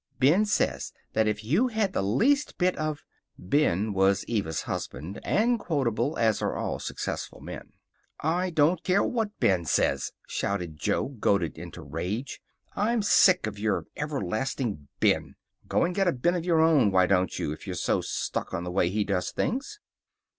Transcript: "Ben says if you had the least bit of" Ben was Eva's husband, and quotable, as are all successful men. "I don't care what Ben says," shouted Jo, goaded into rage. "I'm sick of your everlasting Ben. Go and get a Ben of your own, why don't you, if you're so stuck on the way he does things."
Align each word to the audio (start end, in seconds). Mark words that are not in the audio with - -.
"Ben 0.19 0.45
says 0.45 0.93
if 1.13 1.43
you 1.43 1.67
had 1.67 1.93
the 1.93 2.01
least 2.01 2.57
bit 2.57 2.75
of" 2.75 3.05
Ben 3.37 3.93
was 3.93 4.25
Eva's 4.27 4.63
husband, 4.63 5.19
and 5.23 5.59
quotable, 5.59 6.17
as 6.17 6.41
are 6.41 6.55
all 6.55 6.79
successful 6.79 7.39
men. 7.39 7.73
"I 8.19 8.49
don't 8.49 8.83
care 8.83 9.03
what 9.03 9.39
Ben 9.39 9.63
says," 9.63 10.11
shouted 10.27 10.75
Jo, 10.79 11.07
goaded 11.09 11.55
into 11.55 11.83
rage. 11.83 12.41
"I'm 12.75 13.03
sick 13.03 13.45
of 13.45 13.59
your 13.59 13.85
everlasting 13.95 14.87
Ben. 14.99 15.35
Go 15.67 15.83
and 15.85 15.93
get 15.93 16.07
a 16.07 16.11
Ben 16.13 16.33
of 16.33 16.45
your 16.45 16.61
own, 16.61 16.89
why 16.89 17.05
don't 17.05 17.37
you, 17.37 17.51
if 17.51 17.67
you're 17.67 17.75
so 17.75 18.01
stuck 18.01 18.55
on 18.55 18.63
the 18.63 18.71
way 18.71 18.89
he 18.89 19.03
does 19.03 19.29
things." 19.29 19.79